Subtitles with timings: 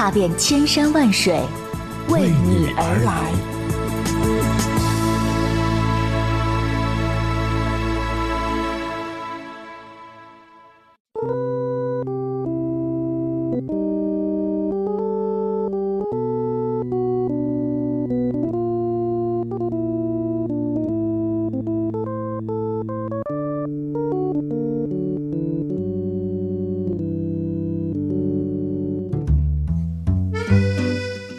[0.00, 1.38] 踏遍千山万水，
[2.08, 3.49] 为你而来。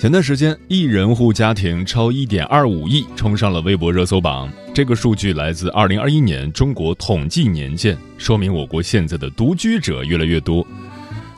[0.02, 4.52] 前段时间，一人户家庭超一点二五亿，冲上了微博热搜榜。
[4.74, 10.66] 这个数据来自二零二一年中国统计年鉴，说明我国现在的独居者越来越多。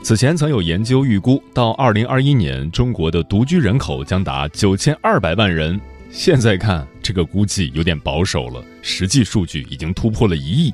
[0.02, 5.78] 此前曾有研究预估，到二零二一年，中国的独居人口将达九千二百万人。
[6.10, 10.72] 现在看，这个估计有点保守了，实际数据已经突破了一亿。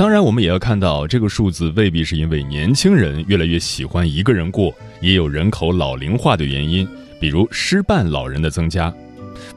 [0.00, 6.88] 当然，我们也要看到，这个数字未必是因为年轻人越来越喜欢一个人过，也有人口老龄化的原因，
[7.20, 8.90] 比如失伴老人的增加。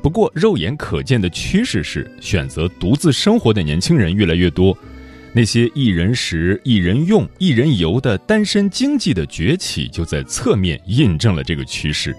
[0.02, 4.78] 不过，肉眼可见的趋势是，选择独自生活的年轻人越来越多。
[5.32, 12.14] 那些一人食、一人用、一人游的单身经济的崛起，就在侧面印证了这个趋势。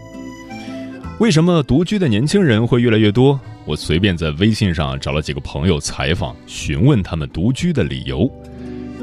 [1.21, 3.39] 为什么独居的年轻人会越来越多？
[3.67, 8.31] 我随便在微信上找了几个朋友采访，询问他们独居的理由。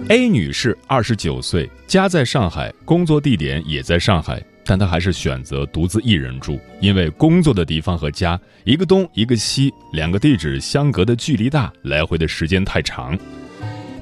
[0.09, 13.17] A 女士二十九岁，家在上海，工作地点也在上海，但她还是选择独自一人住，因为工作的地方和家一个东一个西，两个地址相隔的距离大，来回的时间太长。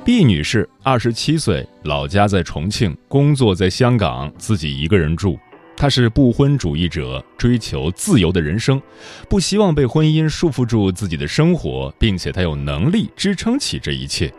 [0.04, 5.38] B 女士二十七岁，老家在重庆，工作在香港，自己一个人住。
[5.80, 8.82] 他是不婚主义者，追求自由的人生，
[9.30, 14.30] 不希望被婚姻束缚住自己的生活，并且他有能力支撑起这一切。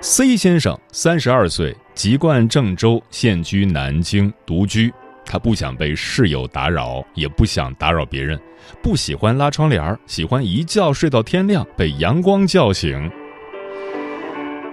[0.00, 4.90] C 先生三十二岁，籍贯郑州，现居南京，独居。
[5.26, 8.40] 他不想被室友打扰，也不想打扰别人，
[8.82, 13.10] 不喜欢拉窗帘，喜欢一觉睡到天亮，被阳光叫醒。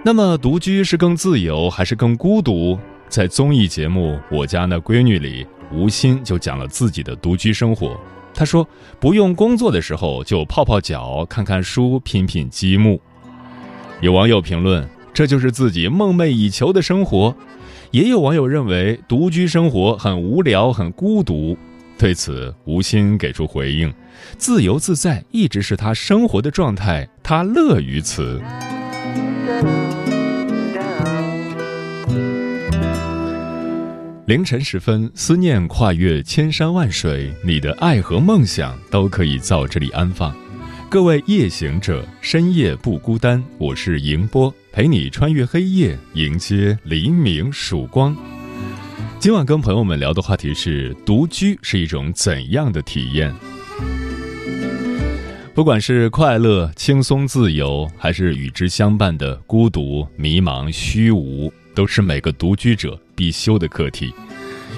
[0.05, 2.79] 那么，独居是更自由还是更孤独？
[3.09, 7.99] 在综艺节目《我家那闺女》里，吴昕就讲了自己的独居生活。
[8.33, 8.67] 她说
[8.99, 13.01] ：“不用工作的时候，就泡泡脚、看看书、品品积木。”
[14.01, 17.35] 有网友评论：“这就是自己梦寐以求的生活。”
[17.91, 21.55] 也有网友认为，独居生活很无聊、很孤独。
[21.95, 23.93] 对此，吴昕给出回应
[24.35, 28.41] ：“自由自在一直是他生活的状态，他乐于此。”
[34.25, 40.33] 凌晨时分，思念跨越千山万水，你的爱和梦想都可以在这里安放。
[40.89, 43.43] 各位夜行者，深夜不孤单。
[43.57, 48.15] 我是迎波，陪你穿越黑夜，迎接黎明曙光。
[49.19, 53.35] 今晚跟朋友们聊的话题是：独居是一种怎样的体验？
[55.53, 64.13] 不管是快乐、轻松、自由，还是与之相伴的孤独、迷茫、虚无，都是每个独居者必修的课题。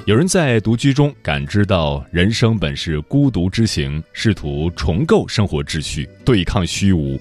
[0.05, 7.17] 有人在独居中感知到人生本是孤独之行，试图重构生活秩序，对抗虚无；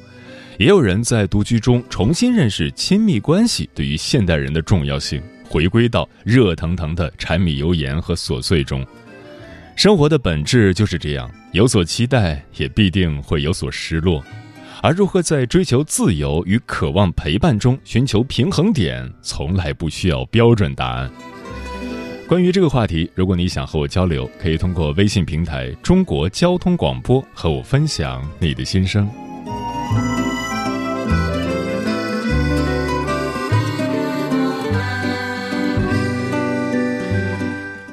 [0.59, 8.85] 也有人在独居中重新认识亲密关系对于现代人的重要性，回归到热腾腾的柴米油盐和琐碎中。
[9.77, 14.23] 生活的本质就是这样，有所期待，也必定会有所失落。
[14.84, 21.11] 而如何在追求自由与渴望陪伴中寻求平衡点，从来不需要标准答案。
[22.28, 29.09] 关于这个话题，如果你想和我交流，可以通过微信平台“中国交通广播”和我分享你的心声。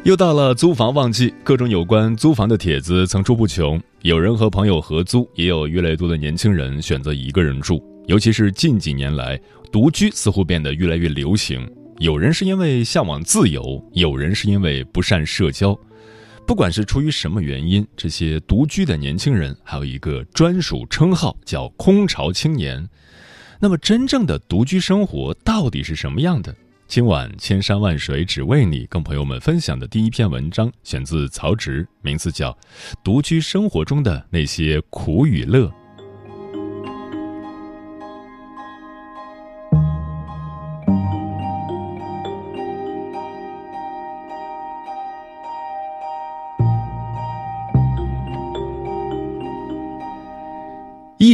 [0.03, 3.81] 又到了租房旺季，各种有关租房的帖子层出不穷。
[4.03, 7.79] 有人和朋友合租，也有越来越多的年轻人选择一个人住。
[8.07, 9.39] 尤其是近几年来，
[9.71, 11.69] 独居似乎变得越来越流行。
[11.99, 15.77] 有人是因为向往自由，有人是因为不善社交。
[16.47, 22.89] 不管是出于什么原因，这些独居的年轻人还有一个专属称号，叫“空巢青年”。
[23.61, 26.55] 那么，真正的独居生活到底是什么样的？
[26.91, 32.51] 今晚千山万水只为你，跟朋友们分享的第一篇文章选自曹植，名字叫
[33.01, 35.67] 《独居生活中的那些苦与乐》。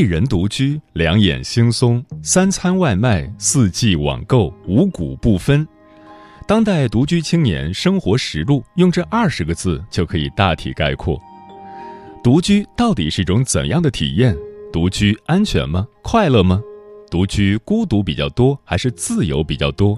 [0.07, 5.67] 人独居，两眼惺忪，三餐外卖，四季网购，五谷不分。
[6.47, 11.19] 当代独居青年生活实录，用这二十个字就可以大体概括。
[12.23, 14.35] 独居到底是一种怎样的体验？
[14.71, 15.85] 独居安全吗？
[16.01, 16.61] 快乐吗？
[17.11, 19.97] 独居孤独比较多，还是自由比较多？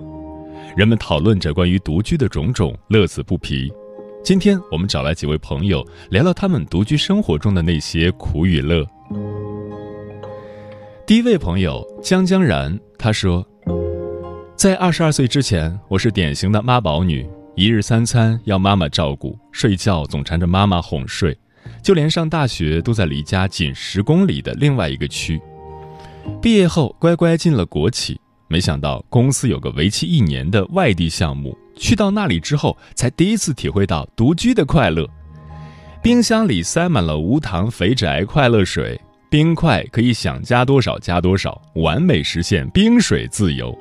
[0.75, 3.71] 人们讨论着关于独居的种种，乐此不疲。
[4.23, 8.85] 今天我们找来几位朋友，聊聊他们独居生活中的那些苦与乐。
[11.09, 13.43] 第一位朋友江江然，他说，
[14.55, 21.35] 在二十二岁之前，我是典型的妈宝女，一日三餐要妈妈照顾，睡觉总缠着妈妈哄睡，
[21.81, 25.41] 就连上大学都在离家仅十公里的另外一个区。
[26.39, 35.09] 毕业后乖乖进了国企，没想到公司有个为期一年的外地项目，去到那里之后，才第一次体会到独居的快乐。
[36.03, 39.01] 冰箱里塞满了无糖肥宅快乐水。
[39.29, 43.77] 冰块可以想加多少加多少，完美实现冰水自由。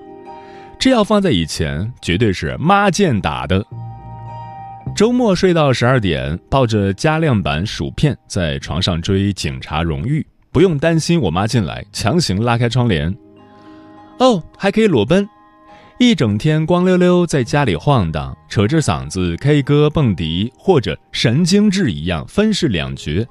[0.79, 3.65] 这要放在以前，绝对是妈见打的。
[4.95, 10.21] 周末睡到十二点，抱着加量版薯片在床上追《警察荣誉》，
[10.53, 13.15] 不用担心我妈进来强行拉开窗帘。
[14.19, 15.27] 哦，还可以裸奔，
[15.99, 23.27] 一整天光溜溜在家里晃荡，扯着嗓子 K 歌蹦迪，或者神经质一样分饰两角。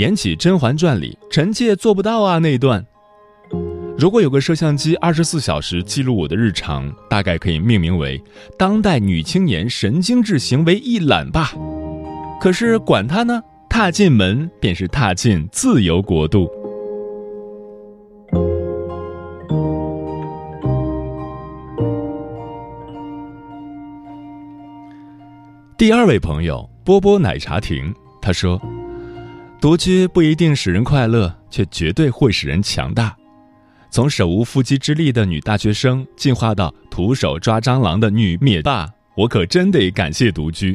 [0.00, 2.82] 演起《甄嬛传》里臣妾做不到啊那段。
[3.98, 8.18] 如果有个摄像机二十四小时记录我的日常，大概可以命名为
[8.56, 11.52] “当代女青年神经质行为一览”吧。
[12.40, 16.48] 可是管他呢，踏进门便是踏进自由国度。
[25.76, 28.58] 第二位朋友波波奶茶亭，他说。
[29.60, 33.14] 独居不一定使人快乐，却绝对会使人强大。
[33.90, 40.74] 从手无缚鸡之力的女大学生进化到徒手抓蟑螂的女灭霸，我可真得感谢独居。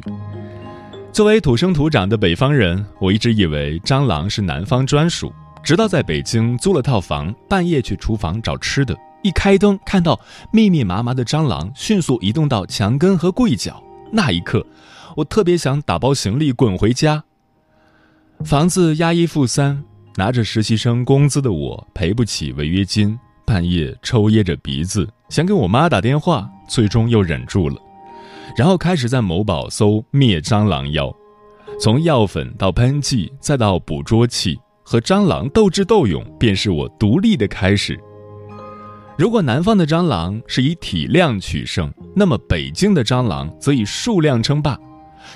[1.11, 5.33] 作为土生土长的北方人，我一直以为蟑螂是南方专属，
[5.63, 10.19] 直到在北京租了套房，半夜去厨房找吃的，一开灯看到
[10.53, 13.81] 密密麻麻的蟑螂迅速移动到墙根和柜角，
[14.11, 14.63] 那一刻，
[15.15, 17.23] 我特别想打包行李滚回家。
[18.43, 19.81] 房子押一付三，
[20.15, 27.75] 拿着实习生工资的我赔不起违约金，半夜抽噎着鼻子想给我妈打电话，最终又忍住了，
[28.55, 31.11] 然后开始在某宝搜灭蟑螂药，
[31.79, 37.99] 从药粉到喷剂再到捕捉器，和蟑螂斗智斗勇便是我独立的开始。
[39.17, 44.77] 如果南方的蟑螂是以体量取胜，那么北京的蟑螂则以数量称霸。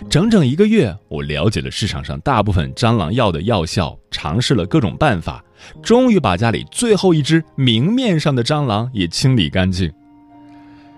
[0.10, 5.44] 整整一个月，我了解了市场上大部分蟑螂药的药效，尝试了各种办法，
[5.82, 9.92] 终于把家里最后一只明面上的蟑螂也清理干净。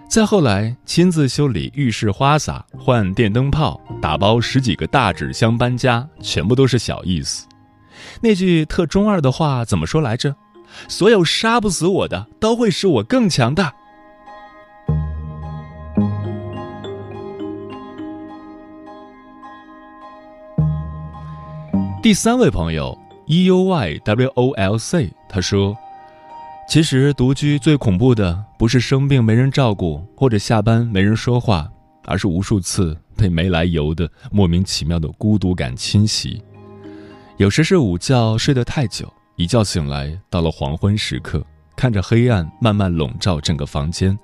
[0.10, 7.48] 再后来，亲自修理浴室花洒、换电灯泡、打包十几个大纸箱搬家，全部都是小意思。
[8.20, 10.36] 那句特中二的话怎么说来着？
[10.88, 13.74] 所有杀不死我的，都会使我更强大。
[22.02, 25.78] 第三位朋友 E U Y W O L C，他说
[26.68, 31.72] ：“其实独居最恐怖的不是生病没人照顾，或者下班没人说话，
[32.06, 36.42] 而是无数次被没来由的莫名其妙的孤独感侵袭。
[37.38, 44.18] 有时是午觉睡得太久，一觉醒来到了黄昏时刻，看着黑暗慢慢笼罩整个房间，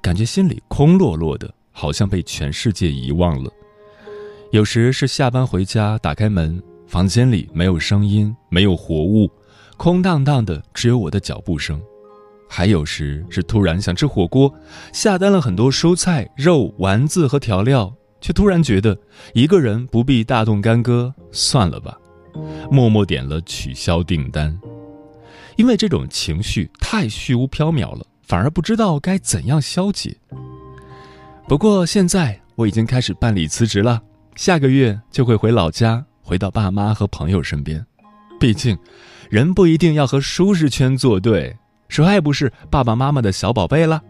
[0.00, 3.50] 感觉心里空落落的，好像被全世界遗忘了。
[4.52, 9.30] 有时是下班回家，打开门。”房间里没有声音，没有活物，
[9.76, 11.80] 空荡荡的，只有我的脚步声。
[12.48, 14.52] 还有时是突然想吃火锅，
[14.92, 18.96] 下单了很多蔬菜、肉、丸子和调料，却突然觉得
[19.32, 21.98] 一个人不必大动干戈，算了吧，
[22.70, 24.56] 默默点了取消订单。
[25.56, 30.16] 因为这种情绪太虚无缥缈了，反而不知道该怎样消解。
[31.48, 34.00] 不过现在我已经开始办理辞职了，
[34.36, 36.04] 下个月就会回老家。
[36.24, 37.84] 回到爸妈和朋友身边。
[38.40, 38.76] 毕竟，
[39.30, 41.54] 人不一定要和舒适圈作对，
[41.88, 44.02] 谁还不是爸爸妈妈的小宝贝了？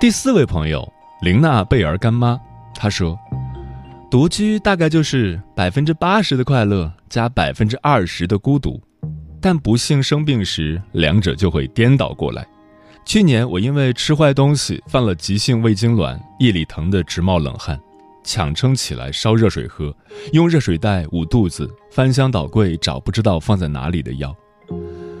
[0.00, 2.40] 第四位朋友玲娜贝尔干妈，
[2.74, 3.18] 她说
[4.10, 8.80] ：“独居大概就是百分之八十的快乐加百分之二十的孤独，
[9.42, 12.46] 但不幸生病时，两者就会颠倒过来。
[13.04, 17.80] 去年我因为吃坏东西犯了急性胃痉挛，夜里疼得直冒冷汗。”
[18.22, 19.96] 强撑起来烧热水喝，
[20.34, 24.36] 用热水袋捂肚子，翻箱倒柜找不知道放在哪里的药。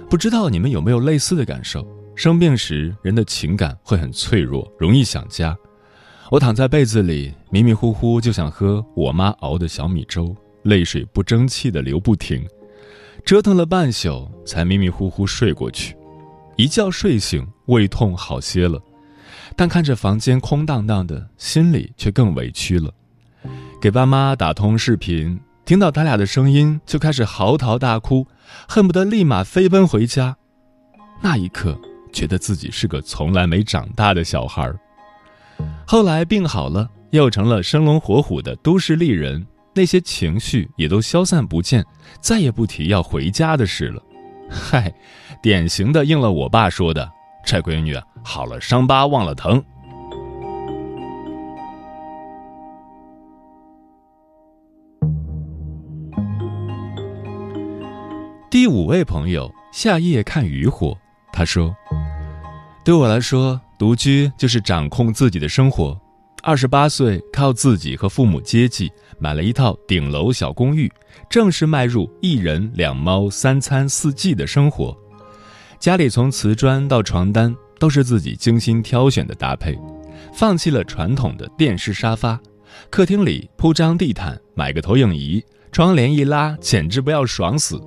[0.08, 1.84] 不知道你们有没有类似的感受？
[2.14, 5.56] 生病时人的情感会很脆弱，容易想家。
[6.30, 12.46] 我躺在被子里，迷迷糊糊就想喝我妈熬的小米粥，泪水不争气的流不停。
[13.24, 15.96] 折腾了半宿，才迷迷糊糊睡过去。
[16.56, 18.80] 一觉睡醒，胃痛好些了。
[19.56, 22.92] 但看着房间空荡荡的，心里却更委屈了。
[23.80, 28.26] 给爸妈打通视频，听到他俩的声音，就开始嚎啕大哭，
[28.68, 30.36] 恨不得立马飞奔回家。
[31.22, 31.78] 那一刻，
[32.12, 34.72] 觉得自己是个从来没长大的小孩。
[35.86, 41.84] 后来病好了，又成了生龙活虎的都市丽人，那些情绪也都消散不见，
[42.20, 44.02] 再也不提要回家的事了。
[44.50, 44.92] 嗨，
[45.40, 47.10] 典型的应了我爸说的。
[47.44, 49.62] 这闺女好了，伤疤忘了疼。
[58.50, 60.96] 第五位朋友夏夜看渔火，
[61.32, 61.74] 他说
[62.84, 65.99] ：“对我来说，独居就是掌控自己的生活。
[66.42, 70.90] 二十八岁，靠自己和父母接济，买了一套顶楼小公寓，
[71.28, 74.96] 正式迈入一人两猫三餐四季的生活。”
[75.78, 79.78] 家里从瓷砖到床单都是自己精心挑选的搭配，
[80.32, 82.40] 放弃了传统的电视沙发，
[82.88, 87.80] 客厅里铺张地毯，买个投影仪，窗帘一拉，简直不要爽死。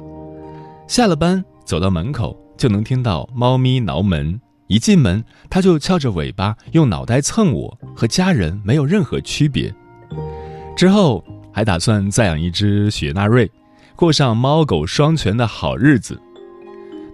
[0.88, 9.74] 下了班走到门口就能听到猫咪挠门，一进门它就翘着尾巴用脑袋蹭我，和家人没有任何区别。
[10.76, 13.52] 之后还打算再养一只雪纳瑞，
[13.96, 16.20] 过上猫狗双全的好日子。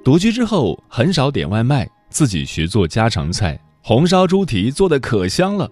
[0.03, 5.69] 独居之后，很少点外卖，自己学做家常菜，红烧猪蹄做的可香了。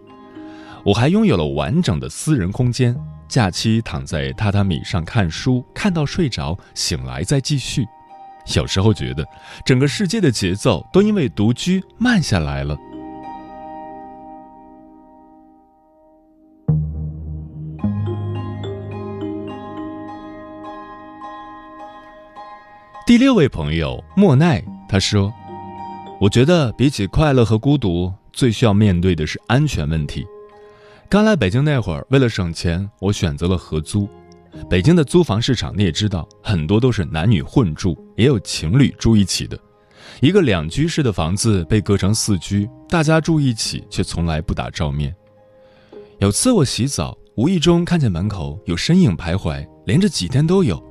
[0.84, 2.96] 我还拥有了完整的私人空间，
[3.28, 7.86] 假期躺在榻榻米上看书，看到睡着，醒来再继续。
[8.48, 9.24] 小时候觉得，
[9.66, 12.76] 整个世界的节奏都因为独居慢下来了。
[23.06, 25.32] 第六位朋友莫奈他说
[26.20, 30.26] ：“我觉得比起快乐和孤独，最需要面对的是安全问题。
[31.10, 34.10] 刚来北京那会儿，为了省钱，我选择了合租。
[34.70, 39.58] 北京的租房市场你也知道，很多都是男女混住，也有情侣住一起的。
[40.20, 45.16] 一个两居室的房子被隔成四居，大家住一起却从来不打照面。
[46.20, 50.84] 有次我洗澡，无意中看见门口有身影徘徊，连着几天都有。”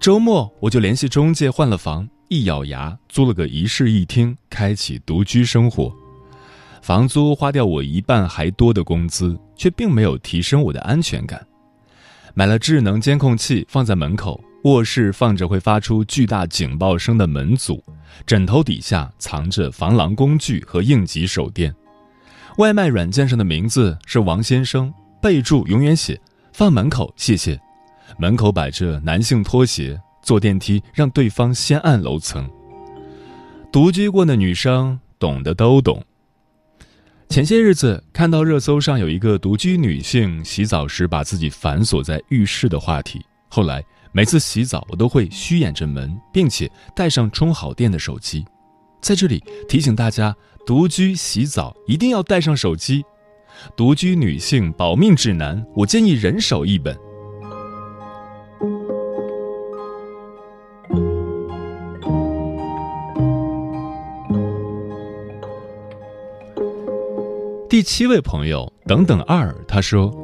[0.00, 5.92] 周末我就联系中介换了房，一咬牙租了个一室一厅，开启独居生活。
[6.82, 11.44] 房租花掉我一半还多的工资，却并没有提升我的安全感。
[12.36, 17.82] 买了智能监控器放在门口，卧室放着会发出巨大警报声的门阻，
[18.26, 21.72] 枕头底下藏着防狼工具和应急手电。
[22.58, 26.20] 外卖软件上的名字是王先生，备注永远写
[26.52, 27.58] 放门口，谢谢。
[28.18, 32.50] 门口摆着男性拖鞋，坐电梯让对方先按楼层。
[33.70, 36.02] 独居过的女生懂的都懂。
[37.28, 48.44] 前些日子看到热搜上有一个独居女性洗澡时把自己反锁在浴室的话题，后来每次洗澡我都会虚掩着门，并且带上充好电的手机。
[49.00, 53.04] 在这里提醒大家，独居洗澡一定要带上手机。
[53.76, 56.96] 独居女性保命指南，我建议人手一本。
[67.74, 70.14] 第七位朋友等等二，他说，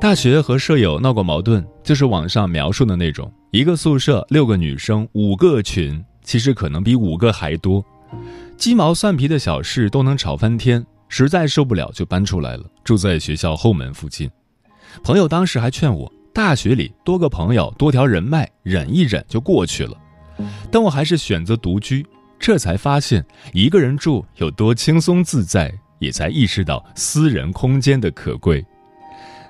[0.00, 7.84] 大学和舍友闹过矛盾，就是网上描述的那种，一个宿舍六个女生五个群，其实可能比五个还多，
[8.56, 14.30] 鸡毛蒜皮的小事都能吵翻天，实在受不了就搬出来了，住在学校后门附近。
[15.02, 19.96] 朋友当时还劝我，大学里多个朋友多条人脉，忍一忍就过去了，
[20.70, 22.06] 但我还是选择独居，
[22.38, 25.74] 这才发现一个人住有多轻松自在。
[26.00, 28.64] 也才意识到私人空间的可贵，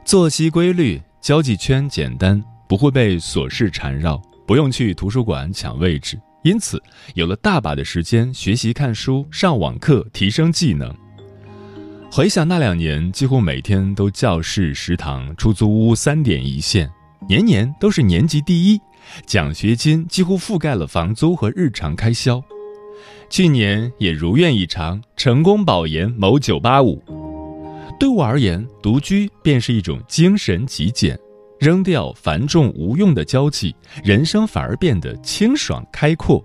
[0.04, 6.82] 作息规律，交际圈简单，不会被琐事缠绕，不用去图书馆抢位置，因此
[7.14, 10.94] 有了大把的时间学习、看书、上网课，提升技能。
[12.12, 16.90] 回想那两年，几乎每天都教室、食堂、出租屋三点一线，
[17.28, 18.80] 年年都是年级第一，
[19.24, 22.42] 奖学金几乎覆盖了房租和日常开销。
[23.30, 26.98] 去年也如愿以偿，成功保研某985。
[27.98, 31.16] 对我而言，独居便是一种精神极简，
[31.60, 33.72] 扔掉繁重无用的交际，
[34.02, 36.44] 人生反而变得清爽开阔。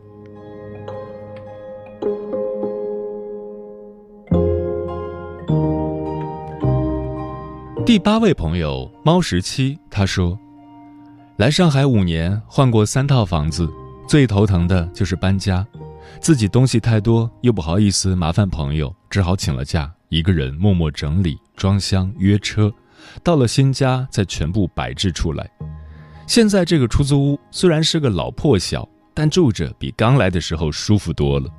[7.83, 10.37] 第八位朋友猫十七，他说
[11.37, 13.67] ：“来上海五年，换过三套房子，
[14.07, 15.65] 最头疼的就是搬家。
[16.19, 22.71] 自己东西太多，又不好意思麻烦朋友，只好请了假，一个人默默整理、装箱、约车。
[23.23, 25.49] 到了新家，再全部摆置出来。
[26.25, 31.49] 现在这个出租屋虽然是个老破小，但住着比刚来的时候舒服多了。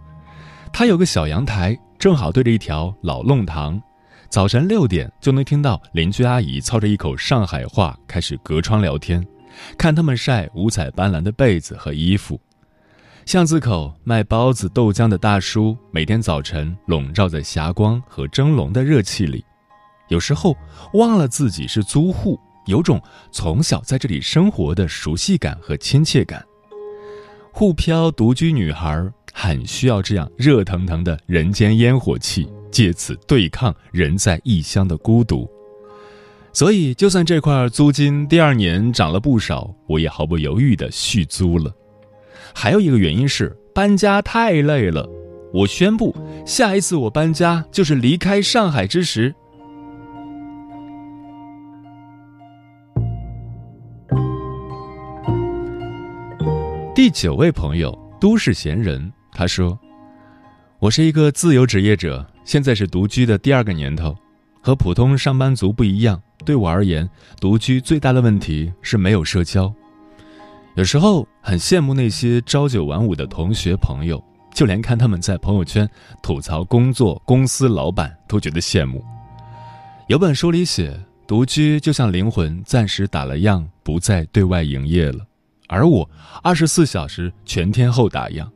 [0.72, 3.80] 它有个小阳台，正好对着一条老弄堂。”
[4.28, 9.24] 早晨六点就能听到邻居阿姨操着一口上海话开始隔窗聊天，
[9.78, 12.38] 看他们晒五彩斑斓的被子和衣服。
[13.26, 19.44] 巷子口卖包子豆浆的大叔每天早晨笼罩在霞光和蒸笼的热气里，
[20.06, 20.56] 有时候
[20.92, 23.02] 忘了自己是租户，有种
[23.32, 26.40] 从小在这里生活的熟悉感和亲切感。
[27.50, 32.48] 沪漂独居女孩很需要这样热腾腾的人间烟火气。
[32.70, 35.50] 借此对抗人在异乡的孤独，
[36.52, 41.74] 所以就算这块租金第二年涨了不少，我也毫不犹豫地续租了。
[42.58, 45.06] 还有一个原因是搬家太累了，
[45.52, 49.34] 我宣布下一次我搬家就是离开上海之时。
[56.94, 59.78] 第九位朋友都市闲人，他说
[60.80, 64.16] ：“我是一个自由职业者。”现在是独居的第二个年头，
[64.62, 66.18] 和普通上班族不一样。
[66.42, 67.06] 对我而言，
[67.38, 69.70] 独居最大的问题是没有社交。
[70.76, 75.88] 有时候很羡慕那些朝九晚五的同学朋友，就连看他们在朋友圈
[76.22, 79.02] 吐槽工作、公司老板，都觉得羡慕。
[80.06, 80.94] 有本书里写，
[81.26, 85.26] 独居就像灵魂暂时打了烊，不再对外营业了，
[85.66, 86.06] 而我
[86.42, 88.46] 二十四小时全天候打烊。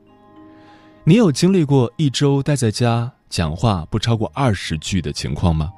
[1.05, 3.11] 你有经历过一周待在家？
[3.31, 5.73] 讲话不超过二十句的情况吗？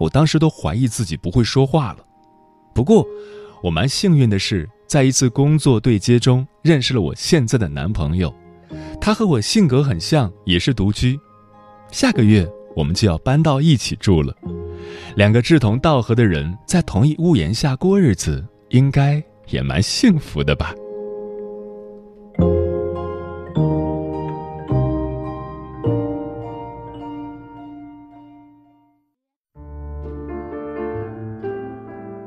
[0.00, 1.98] 我当时都怀疑自己不会说话了。
[2.74, 3.06] 不过，
[3.62, 8.34] 我蛮幸运的是，在一次工作对接中认识了我现在的男朋友。
[9.00, 11.20] 他和我性格很像，也是独居。
[11.92, 14.34] 下个月我们就要搬到一起住了。
[15.14, 20.74] 两个志同道合的人在同一屋檐下过日子，应该也蛮幸福的吧。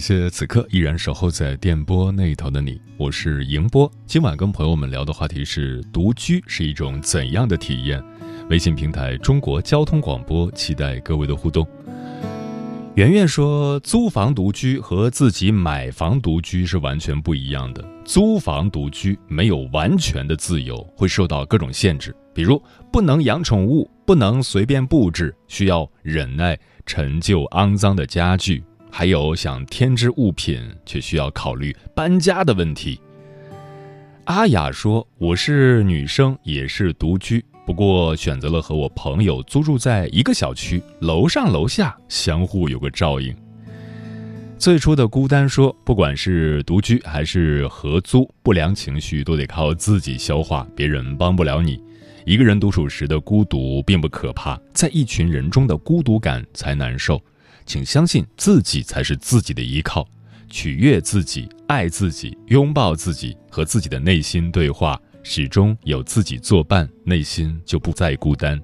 [0.00, 3.90] 谢谢此刻依然守候在电波那头的你，我是迎波。
[4.06, 8.02] 今晚跟朋友们聊的话题是独居是一种怎样的体验？
[8.48, 11.68] 微信平台中国交通广播，期待各位的互动。
[12.94, 17.84] 圆圆说，租房独居和自己买房独居是完全不一样的。
[18.02, 22.60] 租房独居没有完全的自由，会受到各种限制，比如
[22.90, 28.64] 不能养宠物，不能随便布置，需要忍耐陈旧肮脏的家具。
[28.90, 33.00] 还有想添置物品，却需要考虑搬家的问题。
[34.24, 43.34] 阿雅说：“我是女生，也是独居，不过选择了和我朋友租住在一个小区，楼上楼下相互有个照应。”
[44.58, 51.82] 最初的孤单说：“不管是独居还是合租，不良情绪都得靠自己消化，别人帮不了你。
[52.26, 57.20] 一个人独处时的孤独并不可怕，在一群人中的孤独感才难受。”
[57.66, 60.06] 请相信自己才是自己的依靠，
[60.48, 68.60] 取悦自己，爱自己，拥抱自己，和自己的内心对话，始终有自己作伴，内心就不再孤单。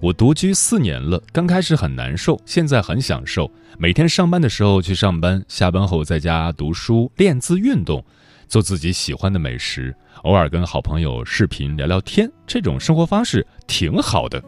[0.00, 3.50] 我独居四年了，刚开始很难受，现在很享受。
[3.78, 8.02] 每天上班的时候去上班，下班后在家读书、练字、运动，
[8.48, 14.42] 做自己喜欢的美食，偶尔跟好朋友视频聊聊天，这种生活方式挺好的。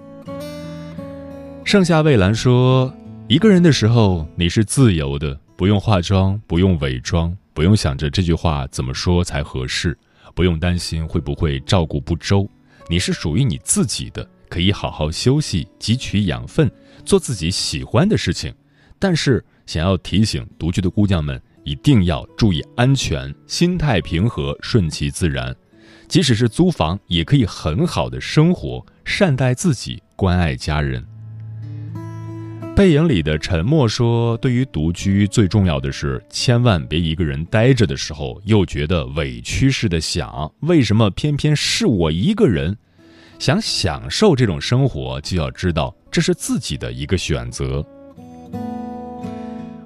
[1.64, 2.92] 盛夏蔚蓝说
[3.32, 9.96] ：“一个人的时候，你是自由的，不用化妆，不用伪装，不用想着这句话怎么说才合适，
[10.34, 12.46] 不用担心会不会照顾不周。
[12.90, 16.70] 你是属于你自己的，可以好好休息，汲取养分，
[17.06, 18.54] 做自己喜欢的事情。
[18.98, 25.56] 但是，想要提醒独居的姑娘们，一定要注意安全，心态平和，顺其自然。
[26.06, 31.02] 即使是租房，也可以很好的生活，善待自己，关爱家人。”
[32.74, 42.74] 背影里的沉默说：“对于独居，最重要的是千万别一个人待着的时候，又觉得委屈似的想，为什么偏偏是我一个人？
[43.38, 47.84] 想享受这种生活，就要知道这是自己的一个选择。”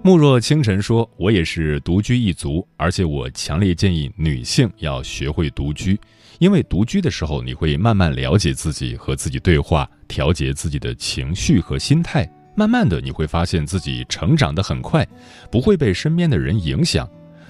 [0.00, 5.98] 慕若清晨说：“我也是独居一族，而且我强烈建议女性要学会独居，
[6.38, 12.24] 因为独居的时候，你会慢慢了解自己，和自己对话，调节自己的情绪和心态。”
[12.56, 15.06] 慢慢的，你会发现自己成长得很快，
[15.50, 17.08] 不会被身边的人影响。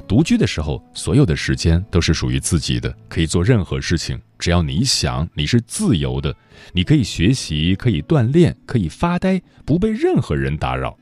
[0.09, 6.35] 独居的时候，所有的时间都是属于自己的，可以做任何事情，只要你想，你是自由的。
[6.73, 10.97] 你可以学习，可以锻炼，可以发呆，不被任何人打扰。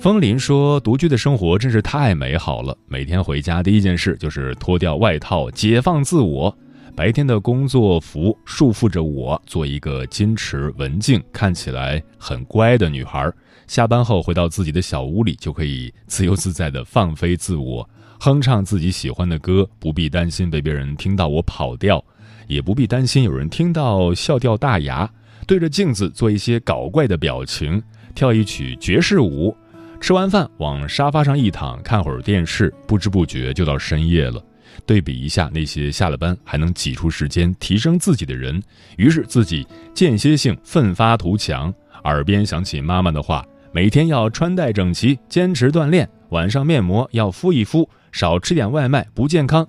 [0.00, 6.56] 风林说：“独居的生活真是太美好了，每天回家第一件事就是脱掉外套，解放自我。”
[6.98, 13.32] 白天的工作服束缚着我，做一个矜持、文静、看起来很乖的女孩。
[13.68, 22.04] 下班后回到自己的小屋里，就可以自由自在地放飞自我，哼唱自己喜欢的歌，不必担心被别人听到我跑调，
[22.48, 25.08] 也不必担心有人听到笑掉大牙。
[25.46, 27.80] 对着镜子做一些搞怪的表情，
[28.12, 29.56] 跳一曲爵士舞。
[30.00, 34.42] 吃完饭往沙发上一躺，看会儿电视，不知不觉就到深夜了。
[34.86, 38.62] 对比一下那些下了班还能挤出时间提升自己的人，
[38.96, 41.72] 于是自己间歇性奋发图强。
[42.04, 49.66] 耳边响起妈妈的话：每天要穿戴整齐，坚持锻炼，晚上面膜要敷一敷，少吃点外卖不健康。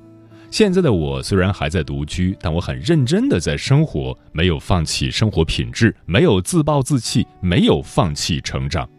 [0.51, 8.89] 现在的我虽然还在独居，但我很认真的在生活，没有放弃生活品质，没有自暴自弃，没有放弃成长。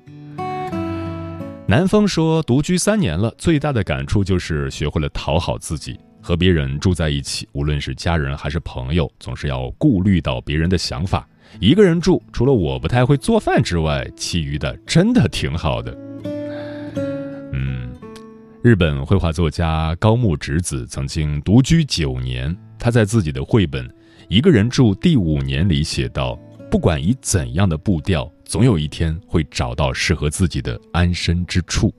[1.70, 5.96] 南风说：“独居三年了，最大的感触就是学会了讨好自己。
[6.20, 11.28] 和别人住在一起，无论是家人还是朋友，总是要顾虑到别人的想法。
[11.61, 15.96] 一个人住，除了我不太会做饭之外，其余的真的挺好的。”
[17.54, 17.88] 嗯，
[18.64, 23.87] 日本绘画作家高木直子曾经独居九年，他在自己的绘本
[24.28, 26.37] 《一个人住第五年》里写道
[26.68, 31.94] ：“不管以怎样的步调。”总有一天会找到适合自己的安身之处。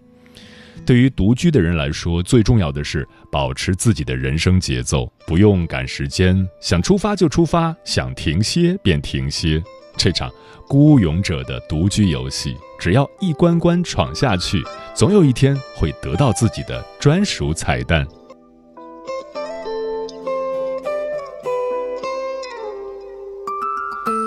[0.86, 9.64] 对于独居的人来说，最重要的是保持自己的人生节奏，不用赶时间，想出发就出发，想停歇便停歇。
[9.96, 10.30] 这场
[10.68, 14.62] 孤勇者的独居游戏，只要一关关闯下去，
[14.94, 18.06] 总有一天会得到自己的专属彩蛋。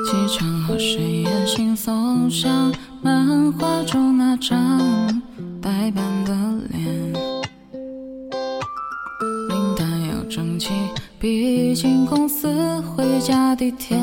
[0.04, 4.78] 机场和深夜惺忪，像漫画中那张
[5.62, 6.32] 呆板的
[6.70, 7.12] 脸。
[9.48, 10.70] 领带要整齐，
[11.18, 13.96] 毕竟公司回家地铁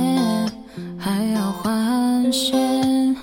[0.98, 3.16] 还要换线。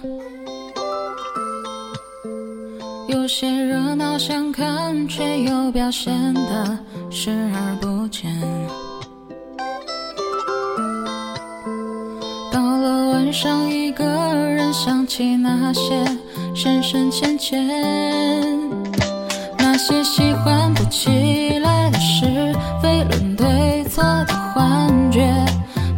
[3.08, 6.78] 有些热闹想看，却又表现得
[7.10, 8.67] 视而不见。
[15.18, 16.04] 起那些
[16.54, 17.58] 深深浅浅，
[19.58, 22.24] 那些喜欢不起来的是
[22.80, 25.26] 非论对错的幻觉，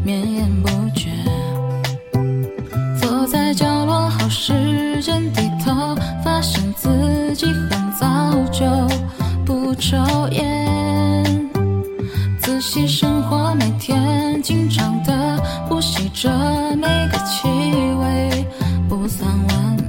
[0.02, 1.11] 绵延不绝。
[2.98, 6.88] 坐在角落好时间低头，发现自
[7.35, 8.06] 己很早
[8.50, 8.64] 就
[9.44, 9.98] 不抽
[10.30, 11.22] 烟，
[12.40, 16.30] 仔细生活每天经常的呼吸着
[16.74, 17.46] 每个气
[18.00, 18.46] 味。
[19.11, 19.80] 三万。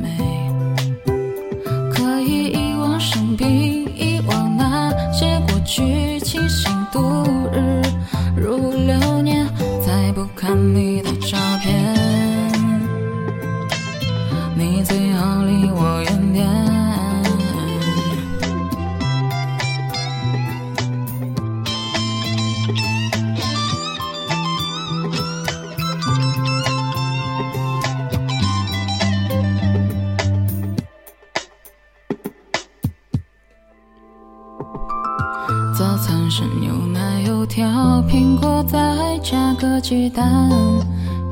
[37.61, 38.79] 要苹果再
[39.21, 40.49] 加个鸡蛋，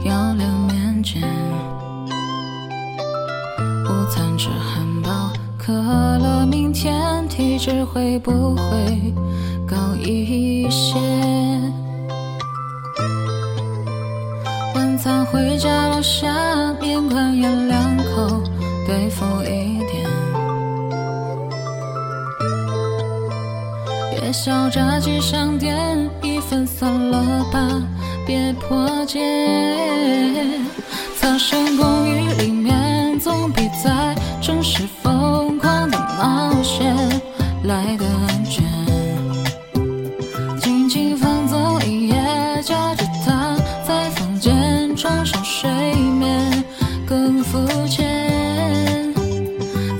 [0.05, 1.23] 要两面煎。
[3.83, 5.09] 午餐吃汉堡，
[5.57, 9.11] 可乐，明天体质会不会
[9.67, 10.99] 高一些？
[14.75, 16.31] 晚餐回家楼下
[16.79, 18.43] 面馆咽两口，
[18.85, 20.07] 对付一点。
[24.11, 26.07] 夜宵炸鸡商店
[26.49, 27.59] 分散了吧，
[28.25, 29.19] 别破戒。
[31.19, 36.91] 苍生公寓里面总比在城市疯狂的冒险
[37.65, 38.65] 来的安全。
[40.59, 42.15] 轻轻放纵一夜，
[42.63, 43.55] 夹着它
[43.87, 46.63] 在房间床上睡眠
[47.07, 49.13] 更肤浅。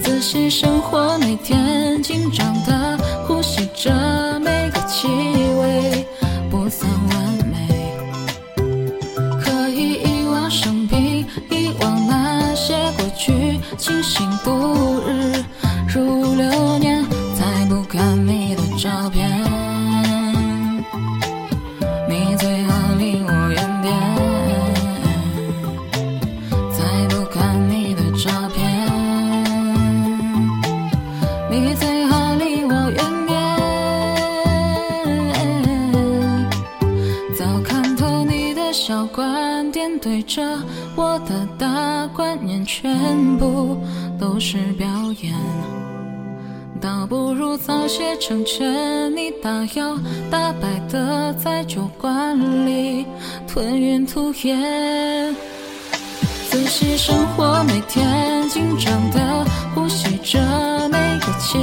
[0.02, 1.09] 仔细生活，
[47.90, 49.98] 写成全你，大摇
[50.30, 53.04] 大摆的在酒馆里
[53.48, 55.36] 吞云吐烟。
[56.52, 60.40] 仔细生活，每天紧张的呼吸着
[60.90, 61.58] 每个气